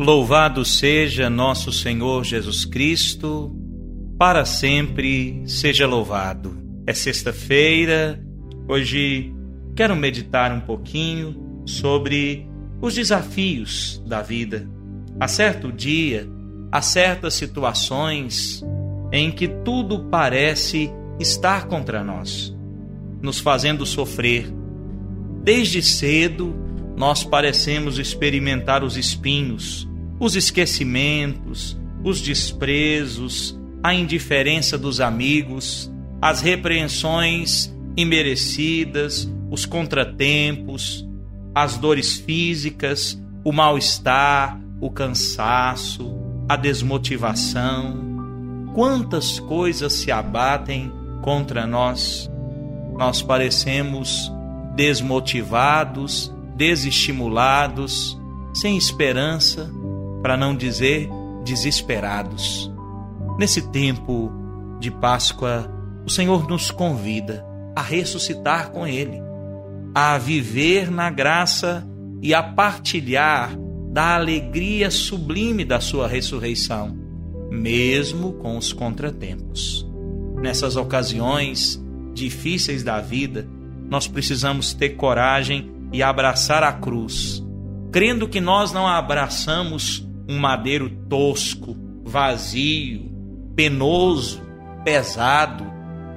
[0.00, 3.54] Louvado seja nosso Senhor Jesus Cristo,
[4.18, 6.56] para sempre seja louvado.
[6.86, 8.18] É sexta-feira,
[8.66, 9.30] hoje
[9.76, 12.48] quero meditar um pouquinho sobre
[12.80, 14.66] os desafios da vida.
[15.20, 16.26] Há certo dia,
[16.72, 18.64] há certas situações
[19.12, 22.56] em que tudo parece estar contra nós,
[23.20, 24.50] nos fazendo sofrer.
[25.44, 26.54] Desde cedo,
[26.96, 29.89] nós parecemos experimentar os espinhos,
[30.20, 35.90] os esquecimentos, os desprezos, a indiferença dos amigos,
[36.20, 41.08] as repreensões imerecidas, os contratempos,
[41.54, 46.14] as dores físicas, o mal-estar, o cansaço,
[46.46, 48.68] a desmotivação.
[48.74, 52.30] Quantas coisas se abatem contra nós?
[52.98, 54.30] Nós parecemos
[54.76, 58.20] desmotivados, desestimulados,
[58.52, 59.70] sem esperança
[60.22, 61.08] para não dizer
[61.44, 62.70] desesperados.
[63.38, 64.30] Nesse tempo
[64.78, 65.70] de Páscoa,
[66.04, 69.20] o Senhor nos convida a ressuscitar com Ele,
[69.94, 71.86] a viver na graça
[72.22, 73.56] e a partilhar
[73.90, 76.96] da alegria sublime da Sua ressurreição,
[77.50, 79.88] mesmo com os contratempos.
[80.40, 81.82] Nessas ocasiões
[82.14, 83.48] difíceis da vida,
[83.88, 87.44] nós precisamos ter coragem e abraçar a cruz,
[87.90, 93.10] crendo que nós não abraçamos um madeiro tosco, vazio,
[93.56, 94.40] penoso,
[94.84, 95.66] pesado,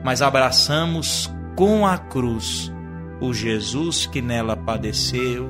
[0.06, 2.72] mas abraçamos com a cruz
[3.20, 5.50] o Jesus que nela padeceu,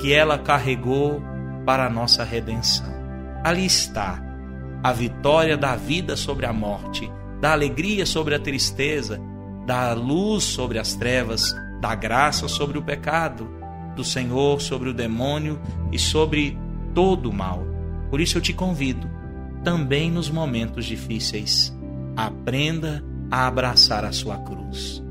[0.00, 1.22] que ela carregou
[1.64, 2.92] para a nossa redenção.
[3.44, 4.20] Ali está
[4.82, 7.08] a vitória da vida sobre a morte,
[7.40, 9.20] da alegria sobre a tristeza,
[9.64, 13.48] da luz sobre as trevas, da graça sobre o pecado,
[13.94, 15.60] do Senhor sobre o demônio
[15.92, 16.58] e sobre
[16.94, 17.71] todo o mal.
[18.12, 19.10] Por isso eu te convido,
[19.64, 21.74] também nos momentos difíceis,
[22.14, 25.02] aprenda a abraçar a sua cruz.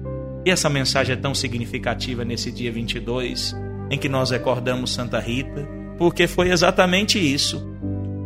[0.45, 3.55] E essa mensagem é tão significativa nesse dia 22,
[3.89, 5.67] em que nós recordamos Santa Rita,
[5.97, 7.67] porque foi exatamente isso.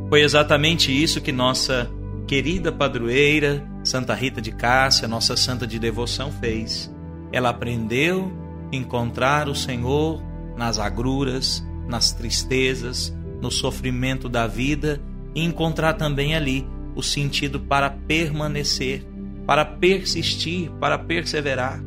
[0.09, 1.89] Foi exatamente isso que nossa
[2.27, 6.93] querida padroeira, Santa Rita de Cássia, nossa santa de devoção, fez.
[7.31, 8.29] Ela aprendeu
[8.73, 10.21] a encontrar o Senhor
[10.57, 15.01] nas agruras, nas tristezas, no sofrimento da vida
[15.33, 16.65] e encontrar também ali
[16.95, 19.05] o sentido para permanecer,
[19.45, 21.83] para persistir, para perseverar.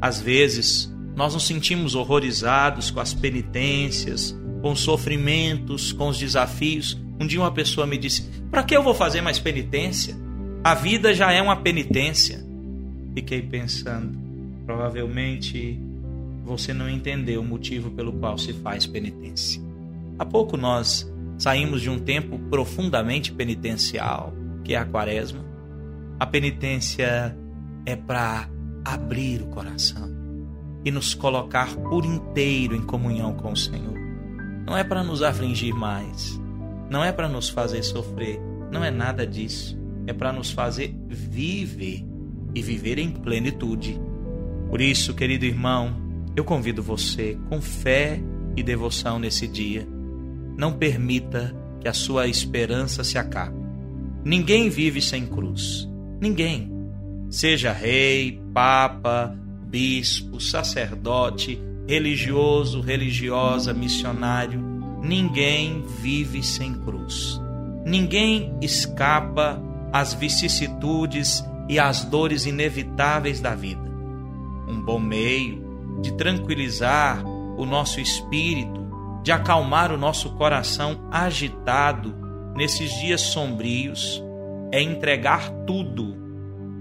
[0.00, 7.00] Às vezes, nós nos sentimos horrorizados com as penitências, com os sofrimentos, com os desafios.
[7.20, 10.16] Um dia uma pessoa me disse: Para que eu vou fazer mais penitência?
[10.64, 12.44] A vida já é uma penitência.
[13.14, 14.18] Fiquei pensando,
[14.64, 15.78] provavelmente
[16.44, 19.60] você não entendeu o motivo pelo qual se faz penitência.
[20.22, 25.44] Há pouco nós saímos de um tempo profundamente penitencial, que é a quaresma.
[26.20, 27.36] A penitência
[27.84, 28.48] é para
[28.84, 30.08] abrir o coração
[30.84, 33.98] e nos colocar por inteiro em comunhão com o Senhor.
[34.64, 36.40] Não é para nos afligir mais,
[36.88, 38.40] não é para nos fazer sofrer,
[38.70, 39.76] não é nada disso.
[40.06, 42.06] É para nos fazer viver
[42.54, 44.00] e viver em plenitude.
[44.70, 45.96] Por isso, querido irmão,
[46.36, 48.20] eu convido você com fé
[48.56, 49.84] e devoção nesse dia
[50.56, 53.56] não permita que a sua esperança se acabe.
[54.24, 55.88] Ninguém vive sem cruz.
[56.20, 56.70] Ninguém.
[57.28, 59.36] Seja rei, papa,
[59.66, 61.58] bispo, sacerdote,
[61.88, 64.60] religioso, religiosa, missionário,
[65.02, 67.40] ninguém vive sem cruz.
[67.84, 69.60] Ninguém escapa
[69.92, 73.90] às vicissitudes e às dores inevitáveis da vida.
[74.68, 78.81] Um bom meio de tranquilizar o nosso espírito
[79.22, 82.14] de acalmar o nosso coração agitado
[82.56, 84.22] nesses dias sombrios,
[84.72, 86.16] é entregar tudo,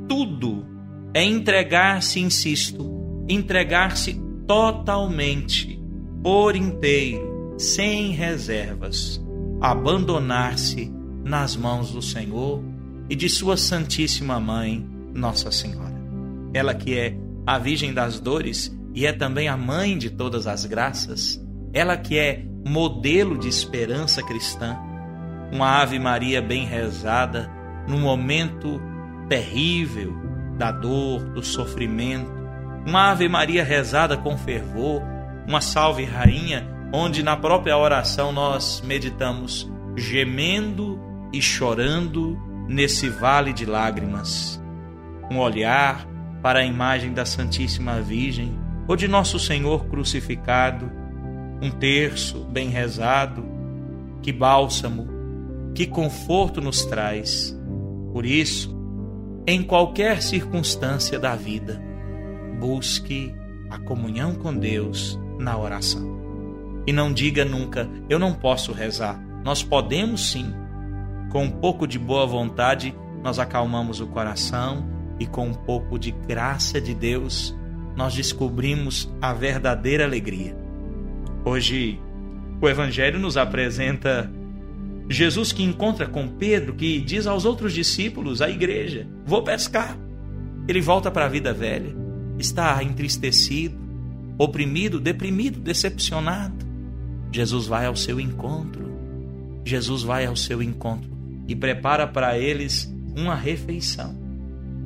[0.08, 0.66] tudo,
[1.14, 5.80] é entregar-se, insisto, entregar-se totalmente,
[6.24, 9.22] por inteiro, sem reservas,
[9.62, 10.92] abandonar-se
[11.24, 12.64] nas mãos do Senhor
[13.10, 16.02] e de Sua Santíssima Mãe, Nossa Senhora.
[16.54, 17.16] Ela que é
[17.46, 21.42] a Virgem das Dores e é também a Mãe de todas as graças
[21.74, 24.78] ela que é modelo de esperança cristã,
[25.52, 27.50] uma Ave Maria bem rezada
[27.88, 28.82] num momento
[29.28, 30.16] terrível
[30.58, 32.32] da dor, do sofrimento,
[32.86, 35.02] uma Ave Maria rezada com fervor,
[35.48, 41.00] uma Salve Rainha, onde na própria oração nós meditamos gemendo
[41.34, 42.38] e chorando
[42.68, 44.62] nesse vale de lágrimas.
[45.30, 46.06] Um olhar
[46.42, 48.58] para a imagem da Santíssima Virgem
[48.88, 50.92] ou de Nosso Senhor crucificado,
[51.62, 53.46] um terço bem rezado,
[54.22, 55.08] que bálsamo,
[55.76, 57.58] que conforto nos traz.
[58.12, 58.76] Por isso,
[59.46, 61.82] em qualquer circunstância da vida,
[62.60, 63.34] busque
[63.70, 66.20] a comunhão com Deus na oração.
[66.86, 69.20] E não diga nunca, eu não posso rezar.
[69.44, 70.54] Nós podemos sim.
[71.32, 72.94] Com um pouco de boa vontade,
[73.24, 74.86] nós acalmamos o coração
[75.20, 77.56] e com um pouco de graça de Deus,
[77.96, 80.56] nós descobrimos a verdadeira alegria.
[81.44, 82.00] Hoje,
[82.62, 84.32] o Evangelho nos apresenta
[85.10, 89.98] Jesus que encontra com Pedro, que diz aos outros discípulos, à igreja: Vou pescar.
[90.68, 91.96] Ele volta para a vida velha,
[92.38, 93.76] está entristecido,
[94.38, 96.66] oprimido, deprimido, decepcionado.
[97.32, 98.92] Jesus vai ao seu encontro.
[99.66, 101.10] Jesus vai ao seu encontro
[101.48, 104.16] e prepara para eles uma refeição.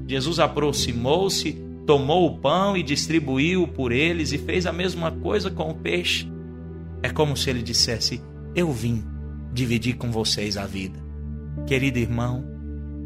[0.08, 1.54] Jesus aproximou-se,
[1.86, 6.35] tomou o pão e distribuiu por eles e fez a mesma coisa com o peixe.
[7.06, 8.19] É como se ele dissesse:
[8.56, 9.06] Eu vim
[9.54, 10.98] dividir com vocês a vida.
[11.68, 12.44] Querido irmão,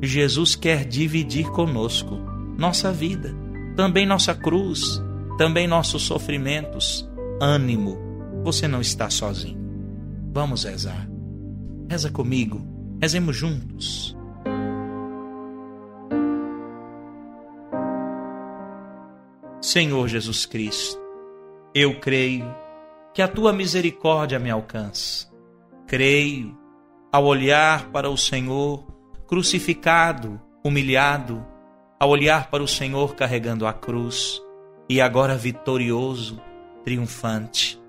[0.01, 2.15] Jesus quer dividir conosco
[2.57, 3.35] nossa vida,
[3.75, 5.03] também nossa cruz,
[5.37, 7.09] também nossos sofrimentos.
[7.41, 7.97] Ânimo,
[8.41, 9.59] você não está sozinho.
[10.31, 11.05] Vamos rezar.
[11.89, 12.65] Reza comigo,
[13.01, 14.15] rezemos juntos.
[19.61, 20.97] Senhor Jesus Cristo,
[21.75, 22.45] eu creio
[23.13, 25.29] que a tua misericórdia me alcança
[25.89, 26.55] creio,
[27.11, 28.85] ao olhar para o Senhor
[29.25, 31.43] crucificado, humilhado,
[31.99, 34.39] ao olhar para o Senhor carregando a cruz
[34.87, 36.39] e agora vitorioso,
[36.83, 37.81] triunfante,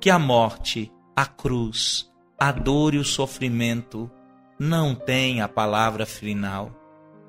[0.00, 4.10] que a morte, a cruz, a dor e o sofrimento
[4.58, 6.72] não têm a palavra final.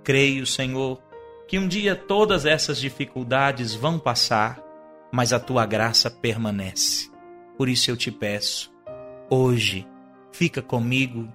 [0.03, 0.99] Creio, Senhor,
[1.47, 4.59] que um dia todas essas dificuldades vão passar,
[5.11, 7.18] mas a tua graça permanece.
[7.59, 8.71] Por isso eu te peço,
[9.29, 9.85] hoje,
[10.31, 11.27] fica comigo,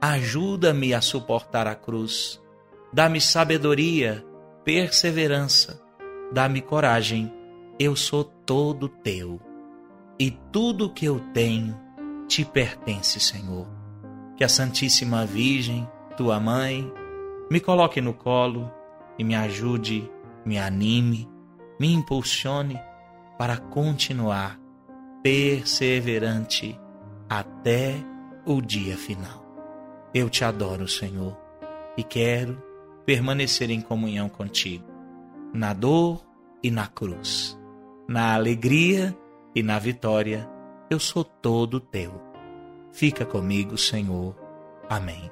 [0.00, 2.40] ajuda-me a suportar a cruz,
[2.92, 4.24] dá-me sabedoria,
[4.62, 5.82] perseverança,
[6.32, 7.32] dá-me coragem,
[7.76, 9.40] eu sou todo teu.
[10.16, 11.76] E tudo que eu tenho
[12.28, 13.66] te pertence, Senhor.
[14.36, 16.88] Que a Santíssima Virgem, tua mãe,
[17.50, 18.70] me coloque no colo
[19.18, 20.08] e me ajude,
[20.46, 21.28] me anime,
[21.80, 22.78] me impulsione
[23.36, 24.67] para continuar
[25.22, 26.78] perseverante
[27.28, 27.94] até
[28.46, 29.44] o dia final.
[30.14, 31.36] Eu te adoro, Senhor,
[31.96, 32.62] e quero
[33.04, 34.84] permanecer em comunhão contigo,
[35.52, 36.24] na dor
[36.62, 37.58] e na cruz,
[38.08, 39.16] na alegria
[39.54, 40.48] e na vitória.
[40.90, 42.12] Eu sou todo teu.
[42.92, 44.34] Fica comigo, Senhor.
[44.88, 45.30] Amém.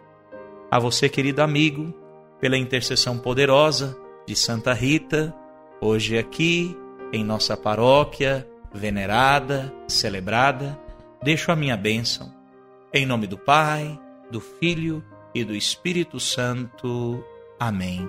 [0.70, 1.94] A você, querido amigo,
[2.40, 3.96] pela intercessão poderosa
[4.26, 5.34] de Santa Rita,
[5.80, 6.76] hoje aqui
[7.12, 10.78] em nossa paróquia, venerada, celebrada,
[11.22, 12.36] deixo a minha bênção
[12.92, 13.98] em nome do Pai,
[14.30, 15.04] do Filho
[15.34, 17.22] e do Espírito Santo.
[17.60, 18.08] Amém.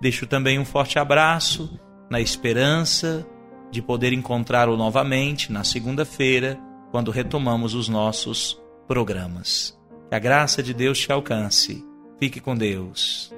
[0.00, 3.26] Deixo também um forte abraço na esperança
[3.70, 6.58] de poder encontrá-lo novamente na segunda-feira,
[6.90, 9.76] quando retomamos os nossos programas.
[10.08, 11.84] Que a graça de Deus te alcance.
[12.18, 13.34] Fique com Deus.